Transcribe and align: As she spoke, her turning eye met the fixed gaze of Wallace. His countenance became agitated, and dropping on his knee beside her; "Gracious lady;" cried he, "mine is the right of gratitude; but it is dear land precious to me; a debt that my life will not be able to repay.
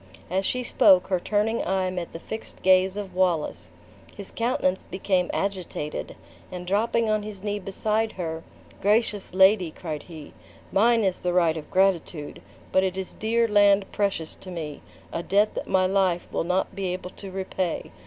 As 0.31 0.47
she 0.47 0.63
spoke, 0.63 1.09
her 1.09 1.19
turning 1.19 1.63
eye 1.63 1.91
met 1.91 2.11
the 2.11 2.17
fixed 2.19 2.63
gaze 2.63 2.97
of 2.97 3.13
Wallace. 3.13 3.69
His 4.17 4.31
countenance 4.31 4.81
became 4.81 5.29
agitated, 5.31 6.15
and 6.51 6.65
dropping 6.65 7.07
on 7.07 7.21
his 7.21 7.43
knee 7.43 7.59
beside 7.59 8.13
her; 8.13 8.41
"Gracious 8.81 9.31
lady;" 9.35 9.69
cried 9.69 10.01
he, 10.01 10.33
"mine 10.71 11.03
is 11.03 11.19
the 11.19 11.33
right 11.33 11.55
of 11.55 11.69
gratitude; 11.69 12.41
but 12.71 12.83
it 12.83 12.97
is 12.97 13.13
dear 13.13 13.47
land 13.47 13.91
precious 13.91 14.33
to 14.33 14.49
me; 14.49 14.81
a 15.13 15.21
debt 15.21 15.53
that 15.53 15.67
my 15.67 15.85
life 15.85 16.27
will 16.31 16.45
not 16.45 16.75
be 16.75 16.91
able 16.93 17.11
to 17.11 17.29
repay. 17.29 17.91